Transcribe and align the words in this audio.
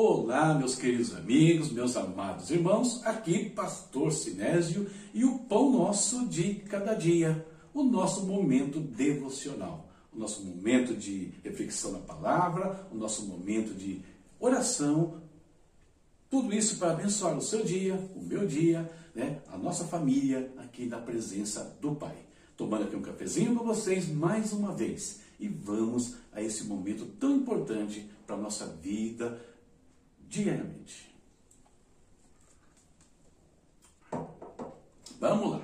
Olá, 0.00 0.54
meus 0.54 0.76
queridos 0.76 1.12
amigos, 1.12 1.72
meus 1.72 1.96
amados 1.96 2.52
irmãos, 2.52 3.04
aqui 3.04 3.50
Pastor 3.50 4.12
Sinésio 4.12 4.88
e 5.12 5.24
o 5.24 5.40
pão 5.40 5.72
nosso 5.72 6.24
de 6.28 6.54
cada 6.54 6.94
dia, 6.94 7.44
o 7.74 7.82
nosso 7.82 8.24
momento 8.24 8.78
devocional, 8.78 9.88
o 10.12 10.16
nosso 10.16 10.44
momento 10.44 10.94
de 10.94 11.32
reflexão 11.42 11.90
na 11.90 11.98
palavra, 11.98 12.86
o 12.92 12.94
nosso 12.94 13.26
momento 13.26 13.74
de 13.74 14.00
oração, 14.38 15.20
tudo 16.30 16.54
isso 16.54 16.78
para 16.78 16.92
abençoar 16.92 17.36
o 17.36 17.42
seu 17.42 17.64
dia, 17.64 17.96
o 18.14 18.22
meu 18.22 18.46
dia, 18.46 18.88
né, 19.12 19.42
a 19.52 19.58
nossa 19.58 19.84
família 19.84 20.48
aqui 20.58 20.86
na 20.86 20.98
presença 20.98 21.76
do 21.80 21.96
Pai. 21.96 22.14
Tomando 22.56 22.84
aqui 22.84 22.94
um 22.94 23.02
cafezinho 23.02 23.56
com 23.56 23.64
vocês 23.64 24.08
mais 24.08 24.52
uma 24.52 24.72
vez 24.72 25.18
e 25.40 25.48
vamos 25.48 26.14
a 26.32 26.40
esse 26.40 26.64
momento 26.64 27.04
tão 27.18 27.34
importante 27.36 28.08
para 28.26 28.36
a 28.36 28.40
nossa 28.40 28.64
vida 28.66 29.40
diariamente. 30.28 31.08
Vamos 35.18 35.50
lá. 35.50 35.60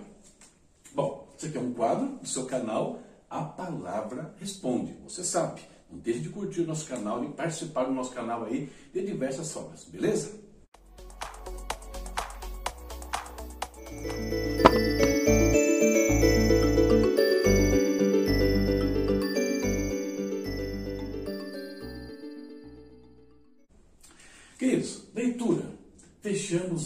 Bom, 0.95 1.29
esse 1.37 1.47
aqui 1.47 1.59
é 1.59 1.61
um 1.61 1.73
quadro 1.73 2.17
do 2.17 2.27
seu 2.27 2.47
canal 2.47 3.01
A 3.31 3.43
Palavra 3.43 4.35
Responde. 4.39 4.95
Você 5.05 5.23
sabe, 5.23 5.63
não 5.91 5.99
deixe 5.99 6.21
de 6.21 6.31
curtir 6.31 6.63
o 6.63 6.67
nosso 6.67 6.89
canal 6.89 7.25
e 7.25 7.33
participar 7.33 7.85
do 7.85 7.93
nosso 7.93 8.13
canal 8.13 8.45
aí 8.45 8.71
de 8.93 9.07
diversas 9.07 9.53
formas, 9.53 9.85
beleza? 9.85 10.43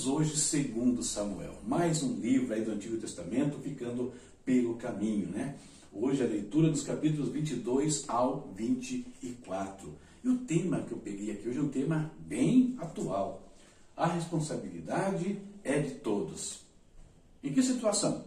Hoje 0.08 0.36
segundo 0.36 1.02
Samuel, 1.02 1.54
mais 1.66 2.02
um 2.02 2.14
livro 2.14 2.54
aí 2.54 2.62
do 2.62 2.72
Antigo 2.72 2.96
Testamento 2.96 3.58
ficando 3.58 4.12
pelo 4.44 4.76
caminho, 4.76 5.28
né? 5.28 5.56
Hoje 5.92 6.22
a 6.22 6.26
leitura 6.26 6.70
dos 6.70 6.82
capítulos 6.82 7.28
22 7.28 8.08
ao 8.08 8.48
24. 8.54 9.94
E 10.24 10.28
o 10.28 10.38
tema 10.38 10.82
que 10.82 10.92
eu 10.92 10.98
peguei 10.98 11.32
aqui 11.32 11.48
hoje 11.48 11.58
é 11.58 11.62
um 11.62 11.68
tema 11.68 12.10
bem 12.20 12.76
atual. 12.78 13.42
A 13.96 14.06
responsabilidade 14.06 15.38
é 15.62 15.78
de 15.78 15.94
todos. 15.96 16.60
Em 17.42 17.52
que 17.52 17.62
situação? 17.62 18.24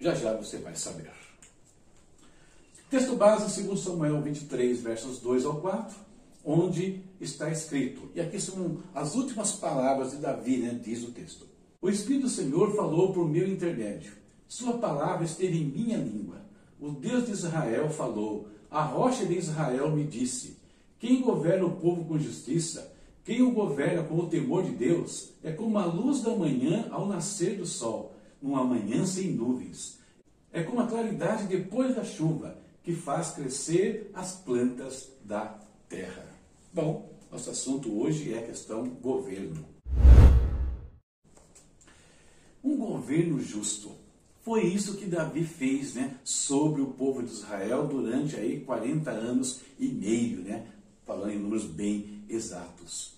Já 0.00 0.14
já 0.14 0.34
você 0.36 0.58
vai 0.58 0.74
saber. 0.74 1.10
Texto 2.90 3.16
base, 3.16 3.62
2 3.62 3.80
Samuel 3.80 4.20
23, 4.22 4.80
versos 4.80 5.18
2 5.20 5.44
ao 5.44 5.60
4 5.60 6.11
onde 6.44 7.02
está 7.20 7.50
escrito. 7.50 8.10
E 8.14 8.20
aqui 8.20 8.40
são 8.40 8.78
as 8.94 9.14
últimas 9.14 9.52
palavras 9.52 10.12
de 10.12 10.18
Davi, 10.18 10.58
né, 10.58 10.80
diz 10.82 11.02
o 11.02 11.12
texto. 11.12 11.46
O 11.80 11.88
Espírito 11.88 12.22
do 12.22 12.28
Senhor 12.28 12.74
falou 12.74 13.12
por 13.12 13.28
meu 13.28 13.48
intermédio. 13.48 14.12
Sua 14.46 14.74
palavra 14.78 15.24
esteve 15.24 15.58
em 15.58 15.64
minha 15.64 15.98
língua. 15.98 16.42
O 16.80 16.90
Deus 16.90 17.26
de 17.26 17.32
Israel 17.32 17.88
falou. 17.90 18.48
A 18.70 18.82
rocha 18.82 19.26
de 19.26 19.36
Israel 19.36 19.90
me 19.90 20.04
disse: 20.04 20.56
Quem 20.98 21.20
governa 21.20 21.66
o 21.66 21.76
povo 21.76 22.04
com 22.04 22.18
justiça, 22.18 22.92
quem 23.24 23.42
o 23.42 23.52
governa 23.52 24.02
com 24.02 24.18
o 24.18 24.28
temor 24.28 24.64
de 24.64 24.72
Deus, 24.72 25.30
é 25.42 25.52
como 25.52 25.78
a 25.78 25.84
luz 25.84 26.22
da 26.22 26.34
manhã 26.34 26.86
ao 26.90 27.06
nascer 27.06 27.56
do 27.56 27.66
sol, 27.66 28.14
numa 28.40 28.64
manhã 28.64 29.04
sem 29.06 29.32
nuvens. 29.32 29.98
É 30.52 30.62
como 30.62 30.80
a 30.80 30.86
claridade 30.86 31.46
depois 31.46 31.94
da 31.94 32.04
chuva, 32.04 32.58
que 32.82 32.94
faz 32.94 33.30
crescer 33.30 34.10
as 34.12 34.34
plantas 34.36 35.08
da 35.24 35.58
terra. 35.88 36.31
Bom, 36.74 37.12
nosso 37.30 37.50
assunto 37.50 38.00
hoje 38.00 38.32
é 38.32 38.38
a 38.38 38.46
questão 38.46 38.88
governo. 38.88 39.62
Um 42.64 42.78
governo 42.78 43.38
justo. 43.38 43.90
Foi 44.40 44.64
isso 44.64 44.96
que 44.96 45.04
Davi 45.04 45.44
fez 45.44 45.92
né, 45.92 46.18
sobre 46.24 46.80
o 46.80 46.86
povo 46.86 47.22
de 47.22 47.30
Israel 47.30 47.86
durante 47.86 48.36
aí 48.36 48.60
40 48.60 49.10
anos 49.10 49.60
e 49.78 49.86
meio, 49.86 50.38
né, 50.38 50.66
falando 51.04 51.32
em 51.32 51.38
números 51.38 51.66
bem 51.66 52.24
exatos. 52.26 53.16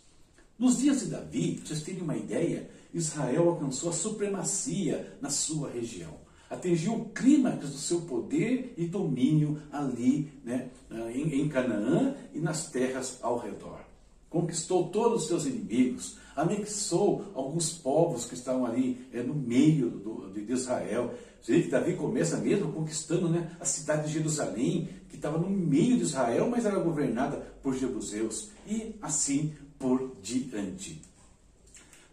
Nos 0.59 0.79
dias 0.79 1.03
de 1.03 1.07
Davi, 1.07 1.63
vocês 1.65 1.81
terem 1.81 2.03
uma 2.03 2.17
ideia, 2.17 2.69
Israel 2.93 3.51
alcançou 3.51 3.91
a 3.91 3.93
supremacia 3.93 5.17
na 5.21 5.31
sua 5.31 5.71
região 5.71 6.24
atingiu 6.49 6.94
o 6.94 7.05
clímax 7.10 7.71
do 7.71 7.78
seu 7.78 8.03
poder 8.03 8.75
e 8.77 8.87
domínio 8.87 9.60
ali 9.72 10.31
né, 10.44 10.69
em, 11.15 11.41
em 11.41 11.49
Canaã 11.49 12.15
e 12.32 12.38
nas 12.38 12.71
terras 12.71 13.19
ao 13.22 13.38
redor. 13.38 13.81
Conquistou 14.28 14.88
todos 14.88 15.22
os 15.22 15.28
seus 15.28 15.47
inimigos, 15.47 16.16
anexou 16.34 17.27
alguns 17.34 17.71
povos 17.71 18.27
que 18.27 18.34
estavam 18.34 18.66
ali 18.66 19.06
é, 19.12 19.22
no 19.22 19.34
meio 19.34 19.88
do, 19.91 20.32
de 20.32 20.53
Israel. 20.53 21.15
Você 21.41 21.53
vê 21.53 21.62
que 21.62 21.71
Davi 21.71 21.94
começa 21.94 22.38
mesmo 22.38 22.72
conquistando 22.72 23.28
né, 23.28 23.56
a 23.61 23.65
cidade 23.65 24.09
de 24.09 24.15
Jerusalém, 24.15 24.88
que 25.09 25.16
estava 25.16 25.38
no 25.38 25.49
meio 25.49 25.97
de 25.97 26.03
Israel, 26.03 26.49
mas 26.50 26.66
era 26.66 26.78
governada 26.81 27.37
por 27.62 27.76
jebuseus, 27.76 28.50
e 28.66 28.97
assim 29.00 29.55
por 29.78 30.16
diante. 30.21 31.00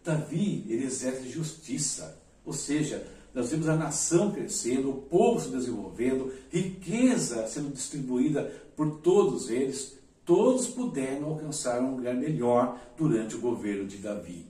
Davi, 0.04 0.64
ele 0.68 0.84
exerce 0.84 1.28
justiça, 1.28 2.20
ou 2.44 2.52
seja, 2.52 3.04
nós 3.34 3.50
vemos 3.50 3.68
a 3.68 3.76
nação 3.76 4.30
crescendo, 4.30 4.90
o 4.90 5.02
povo 5.02 5.40
se 5.40 5.50
desenvolvendo, 5.50 6.32
riqueza 6.50 7.46
sendo 7.46 7.72
distribuída 7.72 8.44
por 8.76 8.98
todos 9.00 9.50
eles, 9.50 9.96
todos 10.24 10.66
puderam 10.66 11.26
alcançar 11.28 11.80
um 11.80 11.96
lugar 11.96 12.14
melhor 12.14 12.78
durante 12.96 13.34
o 13.34 13.40
governo 13.40 13.86
de 13.86 13.98
Davi. 13.98 14.46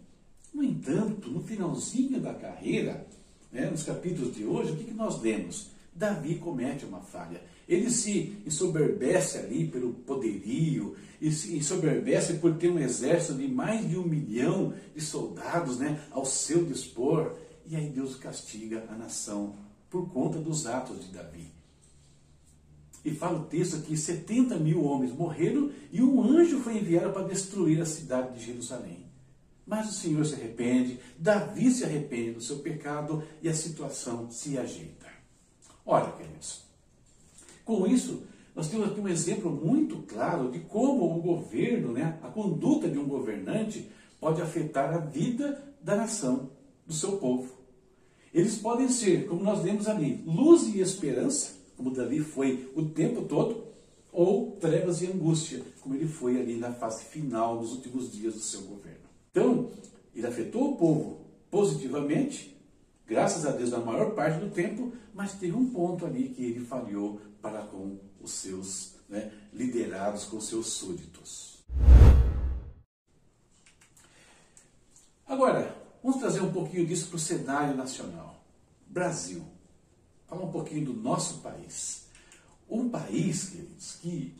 No 0.52 0.62
entanto, 0.62 1.30
no 1.30 1.42
finalzinho 1.42 2.20
da 2.20 2.34
carreira, 2.34 3.06
né, 3.50 3.70
nos 3.70 3.82
capítulos 3.82 4.34
de 4.34 4.44
hoje, 4.44 4.72
o 4.72 4.76
que, 4.76 4.84
que 4.84 4.94
nós 4.94 5.20
lemos? 5.20 5.70
Davi 5.94 6.36
comete 6.36 6.84
uma 6.84 7.00
falha. 7.00 7.40
Ele 7.68 7.90
se 7.90 8.36
ensoberbece 8.46 9.38
ali 9.38 9.66
pelo 9.66 9.92
poderio, 9.92 10.96
e 11.22 11.30
se 11.30 11.56
ensoberbece 11.56 12.34
por 12.34 12.56
ter 12.56 12.68
um 12.68 12.80
exército 12.80 13.34
de 13.34 13.46
mais 13.46 13.88
de 13.88 13.96
um 13.96 14.02
milhão 14.02 14.74
de 14.92 15.00
soldados 15.00 15.78
né, 15.78 16.00
ao 16.10 16.24
seu 16.24 16.64
dispor. 16.64 17.36
E 17.66 17.76
aí 17.76 17.88
Deus 17.88 18.16
castiga 18.16 18.86
a 18.90 18.94
nação 18.94 19.54
por 19.88 20.10
conta 20.10 20.38
dos 20.38 20.66
atos 20.66 21.06
de 21.06 21.12
Davi. 21.12 21.52
E 23.04 23.10
fala 23.12 23.40
o 23.40 23.44
texto 23.44 23.76
aqui: 23.76 23.96
70 23.96 24.56
mil 24.58 24.84
homens 24.84 25.12
morreram 25.12 25.70
e 25.90 26.02
um 26.02 26.22
anjo 26.22 26.60
foi 26.60 26.78
enviado 26.78 27.12
para 27.12 27.28
destruir 27.28 27.80
a 27.80 27.86
cidade 27.86 28.38
de 28.38 28.46
Jerusalém. 28.46 29.06
Mas 29.66 29.88
o 29.88 29.92
Senhor 29.92 30.24
se 30.24 30.34
arrepende, 30.34 30.98
Davi 31.18 31.70
se 31.70 31.84
arrepende 31.84 32.32
do 32.32 32.40
seu 32.40 32.58
pecado 32.58 33.22
e 33.40 33.48
a 33.48 33.54
situação 33.54 34.30
se 34.30 34.58
ajeita. 34.58 35.06
Olha, 35.86 36.12
queridos, 36.12 36.62
com 37.64 37.86
isso, 37.86 38.22
nós 38.54 38.68
temos 38.68 38.90
aqui 38.90 39.00
um 39.00 39.08
exemplo 39.08 39.50
muito 39.50 39.98
claro 40.02 40.50
de 40.50 40.60
como 40.60 41.16
o 41.16 41.22
governo, 41.22 41.92
né, 41.92 42.18
a 42.22 42.28
conduta 42.28 42.88
de 42.88 42.98
um 42.98 43.06
governante, 43.06 43.88
pode 44.20 44.42
afetar 44.42 44.94
a 44.94 44.98
vida 44.98 45.62
da 45.80 45.96
nação 45.96 46.50
do 46.86 46.92
seu 46.92 47.18
povo. 47.18 47.52
Eles 48.32 48.56
podem 48.56 48.88
ser, 48.88 49.26
como 49.26 49.42
nós 49.42 49.62
lemos 49.62 49.86
ali, 49.86 50.22
luz 50.26 50.74
e 50.74 50.80
esperança, 50.80 51.52
como 51.76 51.90
Davi 51.90 52.20
foi 52.20 52.70
o 52.74 52.84
tempo 52.86 53.22
todo, 53.22 53.64
ou 54.10 54.52
trevas 54.60 55.02
e 55.02 55.06
angústia, 55.06 55.62
como 55.80 55.94
ele 55.94 56.06
foi 56.06 56.40
ali 56.40 56.56
na 56.56 56.72
fase 56.72 57.04
final 57.04 57.58
dos 57.58 57.72
últimos 57.72 58.12
dias 58.12 58.34
do 58.34 58.40
seu 58.40 58.62
governo. 58.62 59.00
Então, 59.30 59.70
ele 60.14 60.26
afetou 60.26 60.72
o 60.72 60.76
povo 60.76 61.20
positivamente, 61.50 62.56
graças 63.06 63.44
a 63.46 63.50
Deus 63.50 63.70
na 63.70 63.78
maior 63.78 64.14
parte 64.14 64.38
do 64.38 64.50
tempo, 64.50 64.92
mas 65.14 65.34
teve 65.34 65.54
um 65.54 65.68
ponto 65.70 66.06
ali 66.06 66.30
que 66.30 66.42
ele 66.42 66.60
falhou 66.60 67.20
para 67.40 67.62
com 67.62 67.98
os 68.20 68.32
seus 68.32 68.94
né, 69.08 69.32
liderados, 69.52 70.24
com 70.24 70.36
os 70.38 70.46
seus 70.46 70.68
súditos. 70.68 71.51
Vamos 76.12 76.24
trazer 76.24 76.46
um 76.46 76.52
pouquinho 76.52 76.86
disso 76.86 77.08
para 77.08 77.16
o 77.16 77.18
cenário 77.18 77.74
nacional. 77.74 78.44
Brasil. 78.86 79.42
Falar 80.28 80.42
um 80.42 80.50
pouquinho 80.50 80.84
do 80.84 80.92
nosso 80.92 81.38
país. 81.38 82.04
Um 82.68 82.90
país, 82.90 83.48
queridos, 83.48 83.96
que 84.02 84.34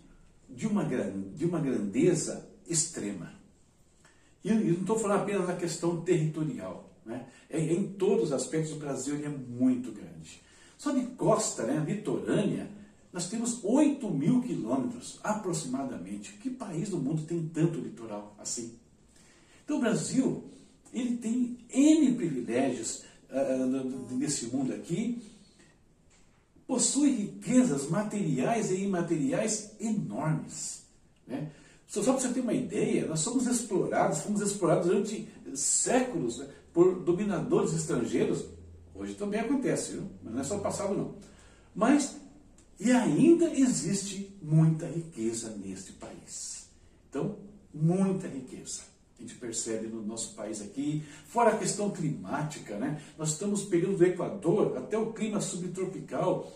de 0.50 0.66
uma, 0.66 0.84
de 0.84 1.46
uma 1.46 1.58
grandeza 1.58 2.46
extrema. 2.68 3.32
E 4.44 4.50
eu 4.50 4.56
não 4.56 4.82
estou 4.82 4.98
falando 4.98 5.22
apenas 5.22 5.46
da 5.46 5.56
questão 5.56 6.02
territorial. 6.02 6.90
Né? 7.06 7.26
É, 7.48 7.58
em 7.58 7.94
todos 7.94 8.24
os 8.24 8.32
aspectos, 8.34 8.72
o 8.72 8.76
Brasil 8.76 9.14
é 9.24 9.30
muito 9.30 9.92
grande. 9.92 10.42
Só 10.76 10.90
de 10.90 11.06
costa, 11.16 11.64
né, 11.64 11.82
litorânea, 11.88 12.68
nós 13.10 13.30
temos 13.30 13.64
8 13.64 14.10
mil 14.10 14.42
quilômetros, 14.42 15.18
aproximadamente. 15.24 16.34
Que 16.34 16.50
país 16.50 16.90
do 16.90 16.98
mundo 16.98 17.22
tem 17.22 17.48
tanto 17.48 17.80
litoral 17.80 18.36
assim? 18.38 18.78
Então, 19.64 19.78
o 19.78 19.80
Brasil 19.80 20.52
ele 20.92 21.16
tem 21.16 21.58
N 21.70 22.14
privilégios 22.14 23.04
uh, 23.30 24.14
nesse 24.14 24.46
mundo 24.46 24.74
aqui, 24.74 25.22
possui 26.66 27.10
riquezas 27.10 27.88
materiais 27.88 28.70
e 28.70 28.82
imateriais 28.82 29.72
enormes. 29.80 30.82
Né? 31.26 31.50
Só 31.86 32.02
para 32.02 32.12
você 32.14 32.28
ter 32.28 32.40
uma 32.40 32.54
ideia, 32.54 33.06
nós 33.06 33.20
somos 33.20 33.46
explorados, 33.46 34.20
fomos 34.20 34.40
explorados 34.40 34.86
durante 34.86 35.28
séculos 35.54 36.38
né, 36.38 36.48
por 36.72 37.00
dominadores 37.00 37.74
estrangeiros. 37.74 38.46
Hoje 38.94 39.14
também 39.14 39.40
acontece, 39.40 39.92
viu? 39.92 40.10
mas 40.22 40.32
não 40.32 40.40
é 40.40 40.44
só 40.44 40.58
passado 40.58 40.94
não. 40.94 41.14
Mas, 41.74 42.16
e 42.80 42.90
ainda 42.90 43.52
existe 43.52 44.34
muita 44.42 44.86
riqueza 44.86 45.54
neste 45.56 45.92
país. 45.92 46.66
Então, 47.10 47.36
muita 47.72 48.26
riqueza. 48.26 48.91
A 49.22 49.24
gente 49.24 49.38
percebe 49.38 49.86
no 49.86 50.02
nosso 50.02 50.34
país 50.34 50.60
aqui, 50.60 51.04
fora 51.26 51.50
a 51.50 51.58
questão 51.58 51.90
climática, 51.92 52.76
né? 52.76 53.00
Nós 53.16 53.30
estamos 53.30 53.62
pegando 53.62 53.96
do 53.96 54.04
Equador 54.04 54.76
até 54.76 54.98
o 54.98 55.12
clima 55.12 55.40
subtropical, 55.40 56.52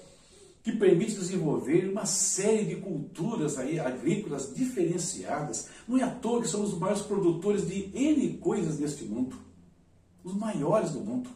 que 0.64 0.72
permite 0.72 1.14
desenvolver 1.14 1.88
uma 1.88 2.04
série 2.06 2.64
de 2.64 2.76
culturas 2.80 3.56
aí, 3.56 3.78
agrícolas 3.78 4.52
diferenciadas. 4.52 5.68
Não 5.86 5.96
é 5.96 6.02
à 6.02 6.10
toa 6.10 6.42
que 6.42 6.48
somos 6.48 6.72
os 6.72 6.78
maiores 6.80 7.02
produtores 7.02 7.68
de 7.68 7.88
N 7.96 8.36
coisas 8.38 8.80
neste 8.80 9.04
mundo. 9.04 9.36
Os 10.24 10.34
maiores 10.34 10.90
do 10.90 10.98
mundo. 10.98 11.30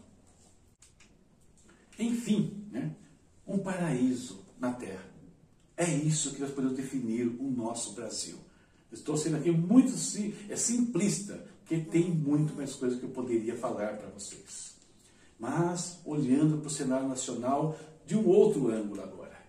Enfim, 1.96 2.66
né? 2.72 2.90
um 3.46 3.58
paraíso 3.58 4.40
na 4.58 4.72
Terra. 4.72 5.08
É 5.76 5.88
isso 5.88 6.34
que 6.34 6.40
nós 6.40 6.50
podemos 6.50 6.76
definir 6.76 7.28
o 7.38 7.48
nosso 7.48 7.92
Brasil. 7.92 8.36
Estou 8.92 9.16
sendo 9.16 9.36
aqui 9.36 9.50
muito 9.50 9.92
é 10.48 10.56
simplista, 10.56 11.46
porque 11.60 11.78
tem 11.78 12.10
muito 12.10 12.54
mais 12.54 12.74
coisas 12.74 12.98
que 12.98 13.04
eu 13.04 13.10
poderia 13.10 13.56
falar 13.56 13.96
para 13.96 14.08
vocês. 14.10 14.74
Mas, 15.38 16.00
olhando 16.04 16.58
para 16.58 16.66
o 16.66 16.70
cenário 16.70 17.08
nacional 17.08 17.78
de 18.04 18.16
um 18.16 18.26
outro 18.26 18.68
ângulo 18.68 19.02
agora, 19.02 19.40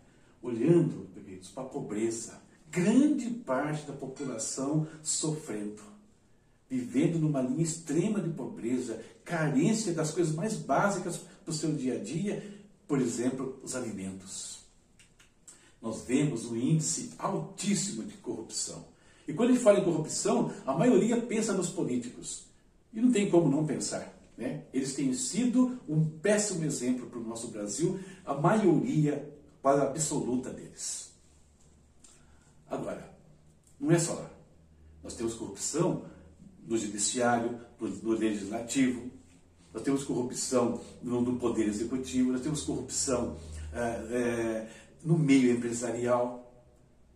olhando, 0.41 1.07
queridos, 1.13 1.49
para 1.49 1.63
a 1.63 1.67
pobreza, 1.67 2.39
grande 2.69 3.29
parte 3.29 3.85
da 3.85 3.93
população 3.93 4.87
sofrendo, 5.03 5.81
vivendo 6.69 7.19
numa 7.19 7.41
linha 7.41 7.63
extrema 7.63 8.21
de 8.21 8.29
pobreza, 8.29 9.03
carência 9.25 9.93
das 9.93 10.11
coisas 10.11 10.33
mais 10.33 10.55
básicas 10.55 11.17
para 11.17 11.51
o 11.51 11.53
seu 11.53 11.73
dia 11.73 11.95
a 11.95 12.03
dia, 12.03 12.61
por 12.87 13.01
exemplo, 13.01 13.59
os 13.63 13.75
alimentos. 13.75 14.59
Nós 15.81 16.03
vemos 16.03 16.45
um 16.45 16.55
índice 16.55 17.11
altíssimo 17.17 18.03
de 18.03 18.13
corrupção. 18.17 18.90
E 19.27 19.33
quando 19.33 19.49
a 19.49 19.53
gente 19.53 19.63
fala 19.63 19.79
em 19.79 19.83
corrupção, 19.83 20.51
a 20.65 20.73
maioria 20.73 21.21
pensa 21.21 21.53
nos 21.53 21.69
políticos. 21.69 22.45
E 22.93 22.99
não 22.99 23.11
tem 23.11 23.29
como 23.29 23.49
não 23.49 23.65
pensar. 23.65 24.13
Né? 24.37 24.63
Eles 24.73 24.93
têm 24.93 25.13
sido 25.13 25.79
um 25.87 26.03
péssimo 26.03 26.65
exemplo 26.65 27.07
para 27.07 27.19
o 27.19 27.23
nosso 27.23 27.49
Brasil, 27.49 27.99
a 28.25 28.33
maioria, 28.33 29.31
quase 29.61 29.81
absoluta 29.81 30.49
deles. 30.49 31.11
Agora, 32.69 33.09
não 33.79 33.91
é 33.91 33.99
só 33.99 34.13
lá. 34.13 34.29
Nós 35.03 35.15
temos 35.15 35.33
corrupção 35.33 36.03
no 36.67 36.77
judiciário, 36.77 37.59
no, 37.79 37.87
no 37.87 38.11
legislativo, 38.11 39.09
nós 39.73 39.83
temos 39.83 40.03
corrupção 40.03 40.81
no, 41.01 41.21
no, 41.21 41.39
poder 41.39 41.67
executivo, 41.67 42.31
nós 42.31 42.41
temos 42.41 42.61
corrupção 42.61 43.37
é, 43.73 43.79
é, 43.79 44.69
no 45.03 45.17
meio 45.17 45.51
empresarial, 45.51 46.51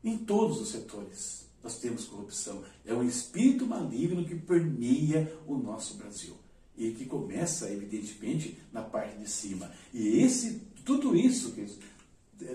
em 0.03 0.17
todos 0.17 0.61
os 0.61 0.69
setores 0.69 1.44
nós 1.65 1.79
temos 1.79 2.05
corrupção. 2.05 2.63
É 2.85 2.93
um 2.93 3.01
espírito 3.01 3.65
maligno 3.65 4.23
que 4.23 4.35
permeia 4.35 5.35
o 5.47 5.57
nosso 5.57 5.95
Brasil. 5.95 6.37
E 6.77 6.91
que 6.91 7.05
começa, 7.05 7.71
evidentemente, 7.71 8.59
na 8.71 8.83
parte 8.83 9.17
de 9.17 9.27
cima. 9.27 9.71
E 9.91 10.21
esse, 10.21 10.61
tudo 10.85 11.15
isso 11.15 11.53
que 11.53 11.67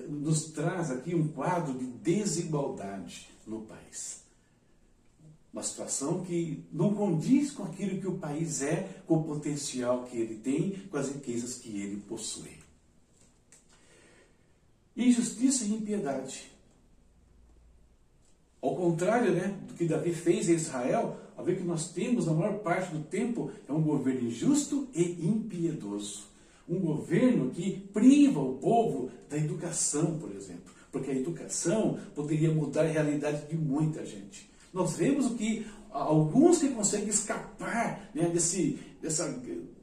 nos 0.09 0.45
traz 0.53 0.93
aqui 0.93 1.12
um 1.12 1.27
quadro 1.27 1.77
de 1.77 1.87
desigualdade 1.87 3.29
no 3.45 3.62
país. 3.62 4.23
Uma 5.53 5.65
situação 5.65 6.25
que 6.25 6.65
não 6.73 6.95
condiz 6.95 7.51
com 7.51 7.65
aquilo 7.65 8.01
que 8.01 8.07
o 8.07 8.17
país 8.17 8.62
é, 8.62 9.03
com 9.09 9.17
o 9.17 9.25
potencial 9.25 10.05
que 10.05 10.17
ele 10.17 10.37
tem, 10.37 10.87
com 10.89 10.97
as 10.97 11.09
riquezas 11.09 11.57
que 11.57 11.81
ele 11.81 12.01
possui. 12.03 12.59
Injustiça 14.97 15.65
e 15.65 15.73
impiedade 15.73 16.60
ao 18.62 18.77
contrário 18.77 19.33
né, 19.33 19.57
do 19.67 19.75
que 19.75 19.87
Davi 19.87 20.12
fez 20.12 20.49
em 20.49 20.55
Israel, 20.55 21.17
a 21.37 21.43
ver 21.43 21.57
que 21.57 21.65
nós 21.65 21.91
temos, 21.91 22.27
na 22.27 22.35
maior 22.35 22.59
parte 22.59 22.93
do 22.93 23.03
tempo, 23.03 23.51
é 23.67 23.73
um 23.73 23.83
governo 23.83 24.29
injusto 24.29 24.89
e 24.95 25.27
impiedoso. 25.27 26.25
Um 26.69 26.79
governo 26.79 27.51
que 27.51 27.89
priva 27.93 28.41
o 28.41 28.59
povo 28.59 29.11
da 29.29 29.37
educação, 29.37 30.19
por 30.19 30.31
exemplo. 30.33 30.73
Porque 30.93 31.11
a 31.11 31.15
educação 31.15 31.99
poderia 32.15 32.53
mudar 32.53 32.83
a 32.83 32.89
realidade 32.89 33.47
de 33.49 33.57
muita 33.57 34.05
gente. 34.05 34.51
Nós 34.73 34.97
vemos 34.97 35.27
o 35.27 35.35
que 35.35 35.67
alguns 35.91 36.59
que 36.59 36.69
conseguem 36.69 37.09
escapar 37.09 38.11
né, 38.15 38.29
desse, 38.29 38.79
dessa 39.01 39.29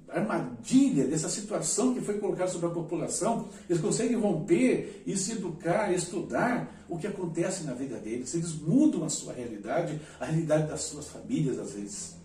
armadilha, 0.09 1.05
dessa 1.05 1.29
situação 1.29 1.93
que 1.93 2.01
foi 2.01 2.17
colocada 2.17 2.49
sobre 2.49 2.67
a 2.67 2.71
população, 2.71 3.49
eles 3.69 3.81
conseguem 3.81 4.17
romper 4.17 5.03
e 5.05 5.17
se 5.17 5.33
educar, 5.33 5.93
estudar 5.93 6.85
o 6.87 6.97
que 6.97 7.07
acontece 7.07 7.63
na 7.63 7.73
vida 7.73 7.97
deles. 7.97 8.33
Eles 8.33 8.53
mudam 8.53 9.03
a 9.03 9.09
sua 9.09 9.33
realidade, 9.33 9.99
a 10.19 10.25
realidade 10.25 10.67
das 10.67 10.81
suas 10.81 11.07
famílias, 11.07 11.59
às 11.59 11.73
vezes. 11.73 12.15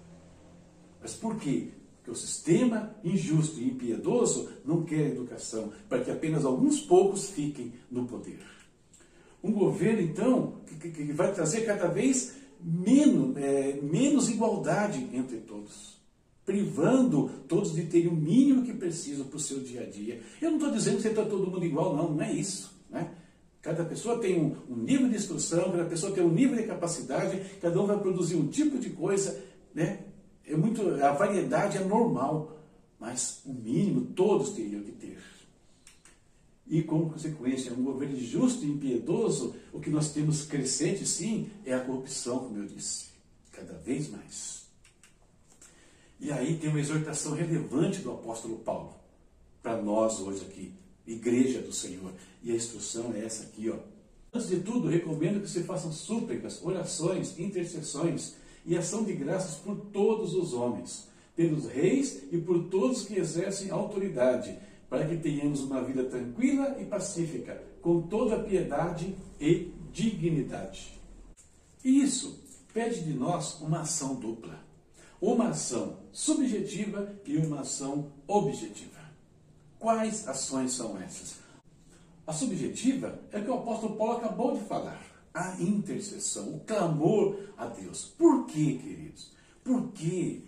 Mas 1.00 1.14
por 1.14 1.36
quê? 1.36 1.68
Porque 1.96 2.10
o 2.10 2.14
sistema 2.14 2.94
injusto 3.04 3.60
e 3.60 3.68
impiedoso 3.68 4.48
não 4.64 4.82
quer 4.82 5.08
educação, 5.08 5.72
para 5.88 6.02
que 6.02 6.10
apenas 6.10 6.44
alguns 6.44 6.80
poucos 6.80 7.30
fiquem 7.30 7.72
no 7.90 8.06
poder. 8.06 8.40
Um 9.42 9.52
governo, 9.52 10.00
então, 10.00 10.60
que, 10.80 10.90
que 10.90 11.12
vai 11.12 11.32
trazer 11.32 11.62
cada 11.62 11.88
vez 11.88 12.36
menos, 12.60 13.36
é, 13.36 13.80
menos 13.82 14.28
igualdade 14.28 15.08
entre 15.12 15.38
todos 15.38 16.01
privando 16.44 17.30
todos 17.48 17.74
de 17.74 17.84
terem 17.84 18.08
o 18.08 18.16
mínimo 18.16 18.64
que 18.64 18.72
precisam 18.72 19.26
para 19.26 19.36
o 19.36 19.40
seu 19.40 19.60
dia 19.60 19.82
a 19.82 19.86
dia. 19.86 20.20
Eu 20.40 20.50
não 20.50 20.58
estou 20.58 20.72
dizendo 20.72 20.96
que 20.96 21.02
você 21.02 21.08
está 21.08 21.24
todo 21.24 21.50
mundo 21.50 21.64
igual, 21.64 21.96
não, 21.96 22.12
não 22.12 22.22
é 22.22 22.32
isso. 22.32 22.72
Né? 22.90 23.10
Cada 23.60 23.84
pessoa 23.84 24.18
tem 24.18 24.40
um, 24.40 24.56
um, 24.68 24.76
nível 24.76 25.08
de 25.08 25.14
instrução, 25.14 25.70
cada 25.70 25.84
pessoa 25.84 26.12
tem 26.12 26.24
um 26.24 26.32
nível 26.32 26.56
de 26.56 26.64
capacidade, 26.64 27.40
cada 27.60 27.80
um 27.80 27.86
vai 27.86 27.98
produzir 27.98 28.34
um 28.34 28.48
tipo 28.48 28.76
de 28.76 28.90
coisa, 28.90 29.40
né? 29.72 30.00
É 30.44 30.56
muito, 30.56 30.82
a 31.02 31.12
variedade 31.12 31.78
é 31.78 31.84
normal, 31.84 32.58
mas 32.98 33.40
o 33.46 33.52
mínimo 33.52 34.06
todos 34.16 34.50
teriam 34.50 34.82
que 34.82 34.90
ter. 34.90 35.18
E 36.66 36.82
como 36.82 37.10
consequência, 37.10 37.72
um 37.72 37.84
governo 37.84 38.18
justo 38.18 38.64
e 38.64 38.68
impiedoso, 38.68 39.54
o 39.72 39.78
que 39.78 39.90
nós 39.90 40.12
temos 40.12 40.44
crescente 40.44 41.06
sim 41.06 41.48
é 41.64 41.72
a 41.74 41.80
corrupção, 41.80 42.40
como 42.40 42.58
eu 42.58 42.66
disse, 42.66 43.06
cada 43.52 43.74
vez 43.74 44.10
mais. 44.10 44.61
E 46.22 46.30
aí 46.30 46.56
tem 46.56 46.70
uma 46.70 46.78
exortação 46.78 47.34
relevante 47.34 47.98
do 47.98 48.12
apóstolo 48.12 48.58
Paulo 48.58 48.94
para 49.60 49.82
nós 49.82 50.20
hoje 50.20 50.42
aqui, 50.42 50.72
igreja 51.04 51.60
do 51.60 51.72
Senhor. 51.72 52.12
E 52.44 52.52
a 52.52 52.54
instrução 52.54 53.12
é 53.12 53.24
essa 53.24 53.42
aqui, 53.42 53.68
ó. 53.68 53.78
Antes 54.32 54.48
de 54.48 54.60
tudo, 54.60 54.86
recomendo 54.86 55.40
que 55.40 55.50
se 55.50 55.64
façam 55.64 55.90
súplicas, 55.90 56.64
orações, 56.64 57.36
intercessões 57.40 58.36
e 58.64 58.78
ação 58.78 59.02
de 59.02 59.14
graças 59.14 59.56
por 59.56 59.74
todos 59.92 60.32
os 60.36 60.54
homens, 60.54 61.08
pelos 61.34 61.66
reis 61.66 62.22
e 62.30 62.38
por 62.38 62.68
todos 62.68 63.02
que 63.02 63.18
exercem 63.18 63.72
autoridade, 63.72 64.56
para 64.88 65.04
que 65.04 65.16
tenhamos 65.16 65.64
uma 65.64 65.82
vida 65.82 66.04
tranquila 66.04 66.76
e 66.80 66.84
pacífica, 66.84 67.60
com 67.80 68.00
toda 68.02 68.38
piedade 68.38 69.12
e 69.40 69.72
dignidade. 69.92 70.96
E 71.84 72.00
isso 72.00 72.38
pede 72.72 73.02
de 73.02 73.12
nós 73.12 73.60
uma 73.60 73.80
ação 73.80 74.14
dupla 74.14 74.70
uma 75.22 75.50
ação 75.50 75.98
subjetiva 76.10 77.14
e 77.24 77.36
uma 77.36 77.60
ação 77.60 78.10
objetiva. 78.26 79.00
Quais 79.78 80.26
ações 80.26 80.72
são 80.72 81.00
essas? 81.00 81.36
A 82.26 82.32
subjetiva 82.32 83.20
é 83.30 83.38
o 83.38 83.44
que 83.44 83.50
o 83.50 83.54
apóstolo 83.54 83.96
Paulo 83.96 84.16
acabou 84.16 84.58
de 84.58 84.64
falar. 84.64 85.00
A 85.32 85.60
intercessão, 85.60 86.56
o 86.56 86.60
clamor 86.60 87.38
a 87.56 87.66
Deus. 87.66 88.12
Por 88.18 88.46
quê, 88.46 88.78
queridos? 88.82 89.30
Porque 89.62 90.42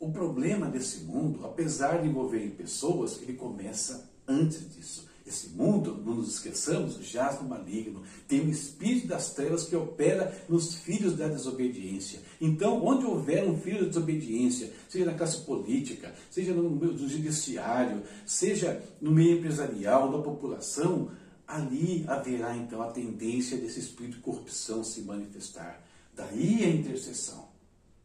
o 0.00 0.10
problema 0.10 0.66
desse 0.66 1.00
mundo, 1.04 1.44
apesar 1.44 2.00
de 2.00 2.08
envolver 2.08 2.54
pessoas, 2.56 3.20
ele 3.20 3.34
começa 3.34 4.10
antes 4.26 4.74
disso. 4.74 5.10
Esse 5.26 5.50
mundo, 5.50 6.02
não 6.04 6.16
nos 6.16 6.34
esqueçamos, 6.34 6.96
jaz 7.06 7.40
no 7.40 7.48
maligno. 7.48 8.02
Tem 8.26 8.40
o 8.40 8.50
espírito 8.50 9.06
das 9.06 9.32
trevas 9.32 9.64
que 9.64 9.76
opera 9.76 10.44
nos 10.48 10.74
filhos 10.74 11.16
da 11.16 11.28
desobediência. 11.28 12.20
Então, 12.40 12.84
onde 12.84 13.04
houver 13.04 13.46
um 13.46 13.58
filho 13.58 13.80
da 13.80 13.88
desobediência, 13.88 14.72
seja 14.88 15.04
na 15.04 15.14
classe 15.14 15.42
política, 15.42 16.14
seja 16.30 16.54
no 16.54 16.70
meio 16.70 16.92
do 16.92 17.08
judiciário, 17.08 18.02
seja 18.24 18.82
no 19.00 19.10
meio 19.10 19.38
empresarial, 19.38 20.10
da 20.10 20.18
população, 20.18 21.10
ali 21.46 22.04
haverá 22.08 22.56
então 22.56 22.80
a 22.80 22.90
tendência 22.90 23.58
desse 23.58 23.80
espírito 23.80 24.16
de 24.16 24.22
corrupção 24.22 24.82
se 24.82 25.02
manifestar. 25.02 25.84
Daí 26.14 26.64
a 26.64 26.70
intercessão 26.70 27.50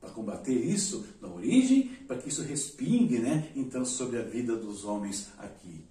para 0.05 0.13
combater 0.13 0.53
isso 0.53 1.05
na 1.21 1.27
origem, 1.27 1.89
para 2.07 2.17
que 2.17 2.29
isso 2.29 2.43
respingue, 2.43 3.17
né, 3.19 3.49
então, 3.55 3.83
sobre 3.83 4.19
a 4.19 4.21
vida 4.21 4.55
dos 4.55 4.85
homens 4.85 5.29
aqui. 5.37 5.83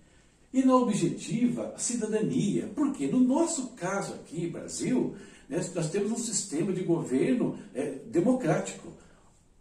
E 0.52 0.62
na 0.62 0.76
objetiva, 0.76 1.72
a 1.74 1.78
cidadania. 1.78 2.70
Porque 2.76 3.08
no 3.08 3.18
nosso 3.18 3.70
caso 3.70 4.14
aqui, 4.14 4.46
Brasil? 4.46 5.16
Nós 5.48 5.90
temos 5.90 6.12
um 6.12 6.18
sistema 6.18 6.72
de 6.72 6.82
governo 6.82 7.58
é, 7.74 7.98
democrático. 8.06 8.92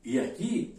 E 0.05 0.19
aqui, 0.19 0.75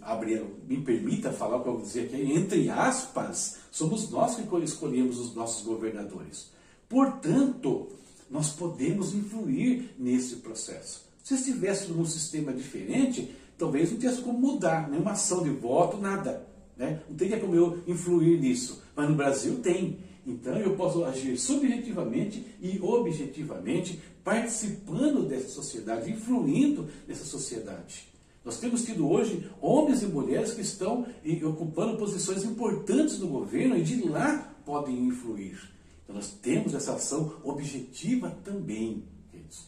me 0.69 0.83
permita 0.83 1.33
falar 1.33 1.57
o 1.57 1.63
que 1.63 1.69
eu 1.69 1.75
vou 1.75 1.83
dizer 1.83 2.05
aqui, 2.05 2.33
entre 2.33 2.69
aspas, 2.69 3.57
somos 3.71 4.11
nós 4.11 4.37
que 4.37 4.43
escolhemos 4.65 5.19
os 5.19 5.35
nossos 5.35 5.65
governadores. 5.65 6.51
Portanto, 6.89 7.89
nós 8.31 8.51
podemos 8.51 9.15
influir 9.15 9.95
nesse 9.99 10.37
processo. 10.37 11.05
Se 11.23 11.35
estivéssemos 11.35 11.97
num 11.97 12.05
sistema 12.05 12.53
diferente, 12.53 13.35
talvez 13.57 13.91
não 13.91 13.99
tivesse 13.99 14.21
como 14.21 14.39
mudar, 14.39 14.91
nenhuma 14.91 15.13
ação 15.13 15.43
de 15.43 15.51
voto, 15.51 15.97
nada. 15.97 16.47
Né? 16.77 17.01
Não 17.09 17.17
teria 17.17 17.41
como 17.41 17.55
eu 17.55 17.83
influir 17.87 18.39
nisso. 18.39 18.83
Mas 18.95 19.09
no 19.09 19.15
Brasil 19.15 19.59
tem. 19.61 19.99
Então 20.27 20.57
eu 20.57 20.75
posso 20.77 21.05
agir 21.05 21.39
subjetivamente 21.39 22.45
e 22.61 22.79
objetivamente, 22.83 24.01
participando 24.25 25.29
dessa 25.29 25.49
sociedade, 25.49 26.11
influindo 26.11 26.89
nessa 27.07 27.25
sociedade. 27.25 28.09
Nós 28.43 28.59
temos 28.59 28.85
tido 28.85 29.09
hoje 29.09 29.51
homens 29.61 30.03
e 30.03 30.07
mulheres 30.07 30.53
que 30.53 30.63
estão 30.63 31.07
ocupando 31.45 31.99
posições 31.99 32.43
importantes 32.43 33.19
no 33.19 33.29
governo 33.29 33.77
e 33.77 33.83
de 33.83 34.03
lá 34.09 34.55
podem 34.65 35.07
influir. 35.07 35.71
Então 36.03 36.17
nós 36.17 36.31
temos 36.31 36.75
essa 36.75 36.95
ação 36.95 37.37
objetiva 37.43 38.31
também, 38.43 39.05
queridos. 39.31 39.67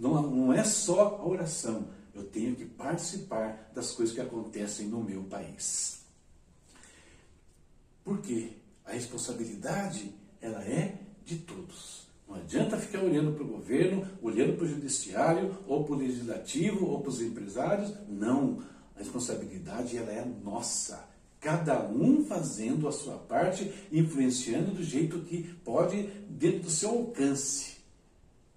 Não, 0.00 0.52
é 0.52 0.64
só 0.64 1.18
a 1.18 1.26
oração, 1.26 1.88
eu 2.14 2.24
tenho 2.24 2.54
que 2.56 2.64
participar 2.64 3.70
das 3.74 3.92
coisas 3.92 4.14
que 4.14 4.20
acontecem 4.20 4.88
no 4.88 5.02
meu 5.02 5.22
país. 5.24 6.00
Por 8.04 8.20
quê? 8.20 8.52
A 8.84 8.92
responsabilidade, 8.92 10.12
ela 10.40 10.62
é 10.64 10.98
de 11.24 11.36
todos. 11.38 12.02
Não 12.32 12.40
adianta 12.40 12.78
ficar 12.78 13.00
olhando 13.00 13.34
para 13.34 13.44
o 13.44 13.46
governo, 13.46 14.08
olhando 14.22 14.56
para 14.56 14.64
o 14.64 14.68
judiciário, 14.68 15.54
ou 15.66 15.84
para 15.84 15.94
o 15.94 15.98
legislativo, 15.98 16.86
ou 16.86 17.00
para 17.00 17.10
os 17.10 17.20
empresários. 17.20 17.92
Não. 18.08 18.62
A 18.96 19.00
responsabilidade, 19.00 19.98
ela 19.98 20.10
é 20.10 20.24
nossa. 20.42 21.06
Cada 21.38 21.86
um 21.86 22.24
fazendo 22.24 22.88
a 22.88 22.92
sua 22.92 23.18
parte, 23.18 23.70
influenciando 23.92 24.70
do 24.70 24.82
jeito 24.82 25.20
que 25.20 25.42
pode, 25.62 26.04
dentro 26.30 26.60
do 26.60 26.70
seu 26.70 26.88
alcance. 26.88 27.76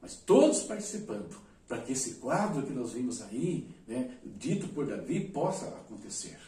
Mas 0.01 0.15
todos 0.15 0.61
participando, 0.63 1.35
para 1.67 1.81
que 1.81 1.91
esse 1.91 2.13
quadro 2.15 2.65
que 2.65 2.71
nós 2.71 2.93
vimos 2.93 3.21
aí, 3.23 3.67
né, 3.85 4.11
dito 4.23 4.69
por 4.69 4.85
Davi, 4.87 5.19
possa 5.19 5.65
acontecer. 5.67 6.39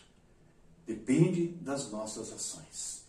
Depende 0.86 1.48
das 1.60 1.91
nossas 1.91 2.31
ações. 2.31 3.03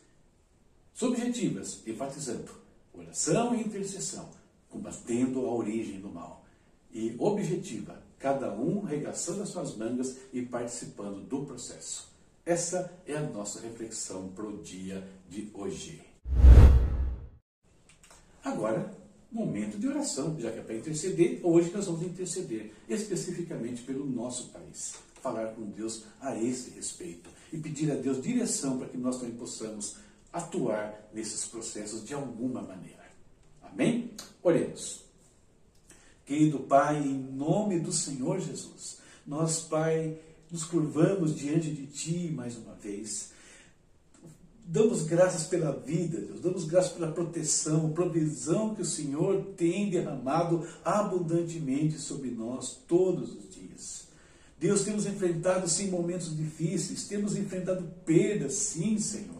Subjetivas, 0.93 1.83
enfatizando 1.87 2.58
oração 3.00 3.55
e 3.55 3.61
intercessão, 3.61 4.28
combatendo 4.69 5.47
a 5.47 5.55
origem 5.55 6.00
do 6.00 6.09
mal. 6.09 6.45
E 6.93 7.14
objetiva, 7.19 8.02
cada 8.19 8.52
um 8.52 8.83
regaçando 8.83 9.43
as 9.43 9.50
suas 9.50 9.76
mangas 9.76 10.17
e 10.33 10.43
participando 10.43 11.21
do 11.21 11.45
processo. 11.45 12.09
Essa 12.45 12.93
é 13.07 13.14
a 13.14 13.21
nossa 13.23 13.61
reflexão 13.61 14.28
para 14.28 14.47
o 14.47 14.62
dia 14.62 15.07
de 15.28 15.50
hoje. 15.52 16.02
Agora, 18.43 18.97
momento 19.31 19.78
de 19.78 19.87
oração, 19.87 20.35
já 20.40 20.50
que 20.50 20.59
é 20.59 20.62
para 20.62 20.75
interceder, 20.75 21.40
hoje 21.43 21.71
nós 21.71 21.87
vamos 21.87 22.02
interceder 22.02 22.73
especificamente 22.88 23.83
pelo 23.83 24.07
nosso 24.07 24.49
país. 24.49 24.95
Falar 25.21 25.49
com 25.49 25.67
Deus 25.67 26.05
a 26.21 26.35
esse 26.40 26.71
respeito 26.71 27.28
e 27.52 27.59
pedir 27.59 27.90
a 27.93 27.97
Deus 27.97 28.23
direção 28.23 28.78
para 28.78 28.88
que 28.88 28.97
nós 28.97 29.19
também 29.19 29.37
possamos 29.37 29.97
atuar 30.33 31.09
nesses 31.13 31.47
processos 31.47 32.05
de 32.05 32.15
alguma 32.15 32.63
maneira. 32.63 33.07
Amém? 33.63 34.11
Oremos. 34.43 35.03
Querido 36.25 36.61
Pai, 36.61 36.99
em 36.99 37.15
nome 37.15 37.81
do 37.81 37.93
Senhor 37.93 38.39
Jesus, 38.39 38.99
nós, 39.27 39.61
Pai, 39.61 40.19
nos 40.51 40.65
curvamos 40.65 41.35
diante 41.35 41.71
de 41.71 41.87
Ti 41.87 42.33
mais 42.35 42.57
uma 42.57 42.75
vez. 42.75 43.33
Damos 44.65 45.03
graças 45.03 45.45
pela 45.45 45.73
vida, 45.73 46.21
Deus, 46.21 46.41
damos 46.41 46.65
graças 46.65 46.93
pela 46.93 47.11
proteção, 47.11 47.91
provisão 47.93 48.75
que 48.75 48.83
o 48.83 48.87
Senhor 48.87 49.43
tem 49.57 49.89
derramado 49.89 50.69
abundantemente 50.85 51.99
sobre 51.99 52.31
nós 52.31 52.79
todos 52.87 53.31
os 53.35 53.49
dias. 53.49 54.07
Deus, 54.61 54.83
temos 54.83 55.07
enfrentado 55.07 55.67
sim 55.67 55.89
momentos 55.89 56.37
difíceis, 56.37 57.09
temos 57.09 57.35
enfrentado 57.37 57.91
perdas, 58.05 58.53
sim, 58.55 58.99
Senhor 58.99 59.38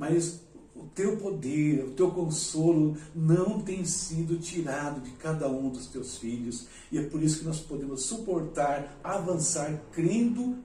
mas 0.00 0.40
o 0.74 0.84
teu 0.94 1.18
poder, 1.18 1.84
o 1.84 1.90
teu 1.90 2.10
consolo 2.10 2.96
não 3.14 3.60
tem 3.60 3.84
sido 3.84 4.38
tirado 4.38 5.02
de 5.02 5.10
cada 5.10 5.46
um 5.46 5.68
dos 5.68 5.88
teus 5.88 6.16
filhos, 6.16 6.68
e 6.90 6.96
é 6.96 7.02
por 7.02 7.22
isso 7.22 7.40
que 7.40 7.44
nós 7.44 7.60
podemos 7.60 8.04
suportar, 8.04 8.98
avançar, 9.04 9.78
crendo 9.92 10.56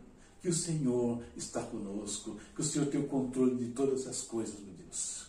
que 0.42 0.48
o 0.48 0.54
Senhor 0.54 1.22
está 1.36 1.62
conosco, 1.62 2.38
que 2.56 2.62
o 2.62 2.64
Senhor 2.64 2.88
tem 2.88 3.02
o 3.02 3.08
controle 3.08 3.58
de 3.58 3.72
todas 3.72 4.08
as 4.08 4.22
coisas, 4.22 4.56
meu 4.58 4.74
Deus. 4.74 5.26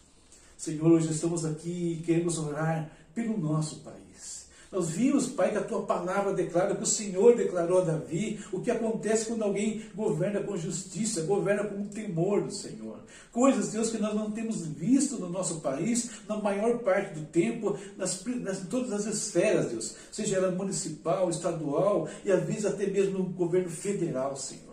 Senhor, 0.57 0.87
hoje 0.87 1.11
estamos 1.11 1.45
aqui 1.45 1.99
e 1.99 2.03
queremos 2.05 2.39
orar 2.39 2.89
pelo 3.13 3.37
nosso 3.37 3.81
país. 3.81 4.46
Nós 4.71 4.91
vimos, 4.91 5.29
Pai, 5.29 5.53
que 5.53 5.59
a 5.59 5.65
tua 5.65 5.83
palavra 5.83 6.33
declara, 6.33 6.75
que 6.75 6.83
o 6.83 6.87
Senhor 6.87 7.37
declarou 7.37 7.79
a 7.79 7.85
Davi, 7.85 8.41
o 8.53 8.61
que 8.61 8.71
acontece 8.71 9.27
quando 9.27 9.45
alguém 9.45 9.85
governa 9.95 10.41
com 10.41 10.57
justiça, 10.57 11.23
governa 11.23 11.65
com 11.65 11.83
o 11.83 11.87
temor 11.87 12.43
do 12.43 12.53
Senhor. 12.53 12.99
Coisas, 13.31 13.73
Deus, 13.73 13.91
que 13.91 13.99
nós 13.99 14.15
não 14.15 14.31
temos 14.31 14.67
visto 14.67 15.19
no 15.19 15.29
nosso 15.29 15.61
país, 15.61 16.11
na 16.29 16.37
maior 16.37 16.79
parte 16.81 17.15
do 17.15 17.27
tempo, 17.27 17.79
nas, 17.97 18.25
nas, 18.25 18.61
todas 18.69 18.93
as 18.93 19.07
esferas, 19.07 19.71
Deus, 19.71 19.95
seja 20.11 20.37
ela 20.37 20.51
municipal, 20.51 21.31
estadual 21.31 22.09
e 22.25 22.33
às 22.33 22.45
vezes 22.45 22.67
até 22.67 22.87
mesmo 22.87 23.19
no 23.19 23.25
governo 23.25 23.71
federal, 23.71 24.37
Senhor. 24.37 24.66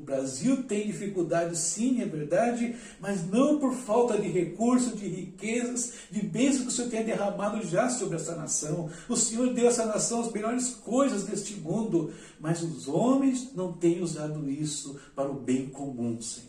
O 0.00 0.02
Brasil 0.02 0.62
tem 0.62 0.86
dificuldades, 0.86 1.58
sim, 1.58 2.00
é 2.00 2.06
verdade, 2.06 2.74
mas 2.98 3.22
não 3.26 3.58
por 3.58 3.74
falta 3.74 4.18
de 4.18 4.28
recursos, 4.28 4.98
de 4.98 5.06
riquezas, 5.06 5.92
de 6.10 6.22
bênçãos 6.22 6.62
que 6.62 6.68
o 6.68 6.70
Senhor 6.70 6.88
tenha 6.88 7.04
derramado 7.04 7.62
já 7.66 7.90
sobre 7.90 8.16
essa 8.16 8.34
nação. 8.34 8.90
O 9.10 9.14
Senhor 9.14 9.52
deu 9.52 9.66
a 9.66 9.68
essa 9.68 9.84
nação 9.84 10.20
as 10.20 10.32
melhores 10.32 10.70
coisas 10.70 11.24
deste 11.24 11.54
mundo, 11.56 12.14
mas 12.40 12.62
os 12.62 12.88
homens 12.88 13.54
não 13.54 13.74
têm 13.74 14.02
usado 14.02 14.50
isso 14.50 14.98
para 15.14 15.30
o 15.30 15.34
bem 15.34 15.68
comum, 15.68 16.18
Senhor. 16.22 16.48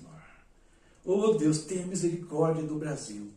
Oh 1.04 1.34
Deus, 1.34 1.60
tenha 1.66 1.86
misericórdia 1.86 2.64
do 2.64 2.76
Brasil. 2.76 3.28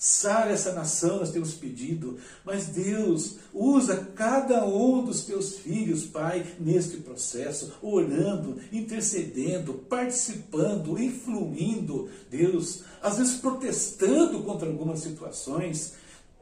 Sara 0.00 0.52
essa 0.52 0.72
nação, 0.72 1.18
nós 1.18 1.32
temos 1.32 1.54
pedido, 1.54 2.18
mas 2.44 2.68
Deus 2.68 3.38
usa 3.52 3.96
cada 4.14 4.64
um 4.64 5.04
dos 5.04 5.24
teus 5.24 5.56
filhos, 5.56 6.06
Pai, 6.06 6.46
neste 6.60 6.98
processo, 6.98 7.72
orando, 7.82 8.60
intercedendo, 8.70 9.74
participando, 9.74 10.96
influindo, 11.02 12.08
Deus, 12.30 12.84
às 13.02 13.18
vezes 13.18 13.40
protestando 13.40 14.40
contra 14.44 14.68
algumas 14.68 15.00
situações. 15.00 15.94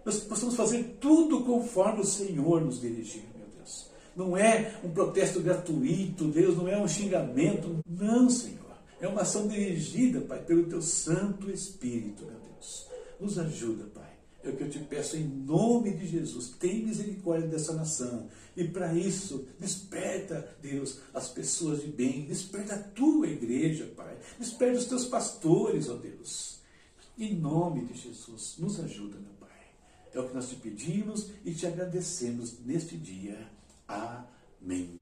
Nós 0.05 0.21
possamos 0.21 0.55
fazer 0.55 0.99
tudo 1.01 1.41
conforme 1.41 2.03
o 2.03 2.05
Senhor 2.05 2.61
nos 2.61 2.79
dirigir, 2.79 3.25
meu 3.35 3.47
Deus. 3.57 3.87
Não 4.15 4.37
é 4.37 4.79
um 4.85 4.91
protesto 4.91 5.41
gratuito, 5.41 6.27
Deus, 6.27 6.59
não 6.59 6.69
é 6.69 6.77
um 6.77 6.87
xingamento, 6.87 7.79
não, 7.89 8.29
Senhor. 8.29 8.77
É 9.01 9.09
uma 9.09 9.23
ação 9.23 9.49
dirigida, 9.49 10.21
Pai, 10.21 10.43
pelo 10.43 10.65
teu 10.65 10.83
Santo 10.83 11.51
Espírito, 11.51 12.27
meu 12.27 12.37
Deus. 12.39 12.96
Nos 13.21 13.39
ajuda, 13.39 13.85
Pai. 13.95 14.17
É 14.43 14.51
o 14.51 14.57
que 14.57 14.63
eu 14.63 14.71
te 14.71 14.79
peço 14.79 15.17
em 15.17 15.25
nome 15.25 15.93
de 15.93 16.07
Jesus. 16.07 16.51
Tem 16.51 16.85
misericórdia 16.85 17.49
dessa 17.49 17.73
nação. 17.73 18.29
E 18.57 18.63
para 18.63 18.95
isso, 18.95 19.49
desperta, 19.59 20.57
Deus, 20.63 21.01
as 21.13 21.29
pessoas 21.29 21.83
de 21.83 21.89
bem. 21.89 22.27
Desperta 22.27 22.77
a 22.77 22.79
tua 22.79 23.27
igreja, 23.27 23.91
Pai. 23.97 24.17
Desperta 24.39 24.79
os 24.79 24.87
teus 24.87 25.05
pastores, 25.07 25.89
ó 25.89 25.97
Deus. 25.97 26.61
Em 27.19 27.35
nome 27.35 27.87
de 27.87 27.95
Jesus, 27.95 28.55
nos 28.59 28.79
ajuda, 28.79 29.19
meu 29.19 29.33
Pai. 29.41 29.49
É 30.13 30.21
o 30.21 30.29
que 30.29 30.35
nós 30.35 30.49
te 30.49 30.57
pedimos 30.57 31.31
e 31.45 31.53
te 31.53 31.67
agradecemos 31.67 32.61
neste 32.65 32.97
dia. 32.97 33.51
Amém. 33.89 35.01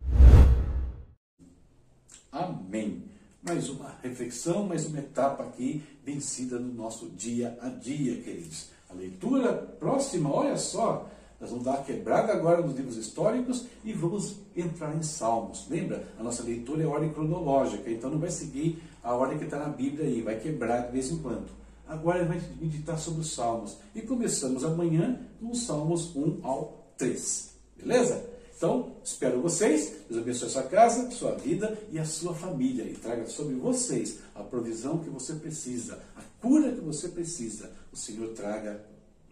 Amém 2.32 3.14
mais 3.44 3.68
uma 3.68 3.94
reflexão, 4.02 4.66
mais 4.66 4.86
uma 4.86 4.98
etapa 4.98 5.44
aqui 5.44 5.82
vencida 6.02 6.58
no 6.58 6.72
nosso 6.72 7.10
dia 7.10 7.58
a 7.60 7.68
dia, 7.68 8.16
queridos. 8.22 8.70
A 8.88 8.94
leitura 8.94 9.52
próxima, 9.52 10.34
olha 10.34 10.56
só, 10.56 11.06
nós 11.38 11.50
vamos 11.50 11.64
dar 11.64 11.84
quebrada 11.84 12.32
agora 12.32 12.62
nos 12.62 12.74
livros 12.74 12.96
históricos 12.96 13.66
e 13.84 13.92
vamos 13.92 14.36
entrar 14.56 14.96
em 14.96 15.02
Salmos. 15.02 15.66
Lembra? 15.68 16.08
A 16.18 16.22
nossa 16.22 16.42
leitura 16.42 16.82
é 16.82 16.86
ordem 16.86 17.12
cronológica, 17.12 17.90
então 17.90 18.08
não 18.08 18.18
vai 18.18 18.30
seguir 18.30 18.82
a 19.02 19.14
ordem 19.14 19.36
que 19.36 19.44
está 19.44 19.58
na 19.58 19.68
Bíblia 19.68 20.06
aí, 20.06 20.22
vai 20.22 20.40
quebrar 20.40 20.86
de 20.86 20.92
vez 20.92 21.10
em 21.10 21.18
quando. 21.18 21.48
Agora 21.86 22.24
vai 22.24 22.40
meditar 22.58 22.98
sobre 22.98 23.20
os 23.20 23.34
Salmos. 23.34 23.76
E 23.94 24.00
começamos 24.00 24.64
amanhã 24.64 25.20
com 25.38 25.50
os 25.50 25.66
Salmos 25.66 26.16
1 26.16 26.40
ao 26.42 26.88
3. 26.96 27.54
Beleza? 27.76 28.33
Então, 28.56 28.96
espero 29.02 29.40
vocês. 29.40 29.92
Deus 30.08 30.22
abençoe 30.22 30.48
a 30.48 30.50
sua 30.50 30.62
casa, 30.62 31.10
sua 31.10 31.32
vida 31.32 31.76
e 31.90 31.98
a 31.98 32.04
sua 32.04 32.34
família. 32.34 32.84
E 32.84 32.94
traga 32.94 33.26
sobre 33.26 33.54
vocês 33.56 34.18
a 34.34 34.42
provisão 34.42 34.98
que 34.98 35.10
você 35.10 35.34
precisa, 35.34 35.98
a 36.16 36.22
cura 36.40 36.72
que 36.72 36.80
você 36.80 37.08
precisa. 37.08 37.70
O 37.92 37.96
Senhor 37.96 38.28
traga 38.28 38.84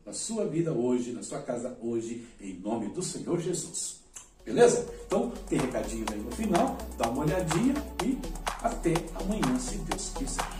na 0.04 0.12
sua 0.12 0.46
vida 0.46 0.72
hoje, 0.72 1.12
na 1.12 1.22
sua 1.22 1.40
casa 1.40 1.76
hoje, 1.80 2.26
em 2.40 2.54
nome 2.54 2.88
do 2.88 3.02
Senhor 3.02 3.40
Jesus. 3.40 4.00
Beleza? 4.44 4.88
Então, 5.06 5.32
tem 5.48 5.58
recadinho 5.60 6.04
aí 6.10 6.18
no 6.18 6.32
final, 6.32 6.76
dá 6.98 7.08
uma 7.08 7.24
olhadinha 7.24 7.74
e 8.04 8.18
até 8.60 8.94
amanhã, 9.14 9.58
se 9.58 9.76
Deus 9.78 10.10
quiser. 10.16 10.51